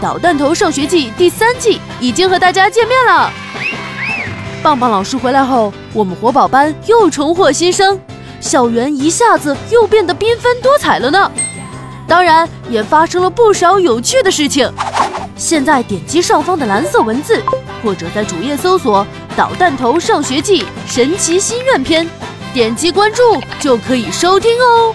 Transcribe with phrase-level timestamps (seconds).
[0.00, 3.30] 导弹头上学记第三季已经和大家见面了。
[4.62, 7.98] 棒棒老师回来后，我们活宝班又重获新生，
[8.40, 11.30] 校园一下子又变得缤纷多彩了呢。
[12.06, 14.70] 当然也发生了不少有趣的事情。
[15.36, 17.42] 现在点击上方的蓝色文字，
[17.82, 22.06] 或者在主页搜索“导弹头上学记神奇心愿篇”，
[22.52, 23.22] 点击关注
[23.58, 24.94] 就可以收听哦。